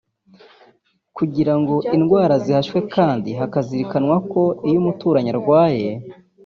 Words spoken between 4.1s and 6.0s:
ko iyo umuturanyi arwaye